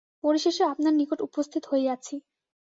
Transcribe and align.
পরিশেষে 0.23 0.63
আপনকার 0.63 0.93
নিকট 0.93 1.19
উপস্থিত 1.21 1.63
হইয়াছি। 1.71 2.15